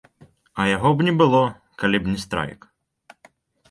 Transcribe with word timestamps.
А 0.63 0.65
яго 0.69 0.89
б 0.95 1.07
не 1.09 1.13
было, 1.21 1.43
калі 1.85 1.97
б 2.05 2.17
не 2.17 2.19
страйк. 2.27 2.71